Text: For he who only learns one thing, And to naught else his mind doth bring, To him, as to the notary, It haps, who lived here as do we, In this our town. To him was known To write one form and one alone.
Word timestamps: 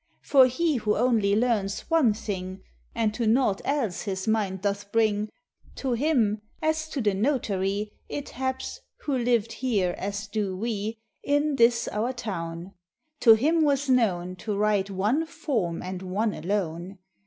For 0.23 0.47
he 0.47 0.77
who 0.77 0.95
only 0.97 1.35
learns 1.35 1.81
one 1.81 2.11
thing, 2.15 2.63
And 2.95 3.13
to 3.13 3.27
naught 3.27 3.61
else 3.63 4.01
his 4.01 4.27
mind 4.27 4.61
doth 4.63 4.91
bring, 4.91 5.29
To 5.75 5.91
him, 5.93 6.41
as 6.59 6.89
to 6.89 7.01
the 7.01 7.13
notary, 7.13 7.91
It 8.09 8.29
haps, 8.29 8.79
who 9.01 9.15
lived 9.15 9.51
here 9.51 9.93
as 9.99 10.25
do 10.27 10.57
we, 10.57 10.97
In 11.21 11.55
this 11.57 11.87
our 11.89 12.13
town. 12.13 12.73
To 13.19 13.35
him 13.35 13.61
was 13.63 13.89
known 13.91 14.35
To 14.37 14.57
write 14.57 14.89
one 14.89 15.27
form 15.27 15.83
and 15.83 16.01
one 16.01 16.33
alone. 16.33 16.97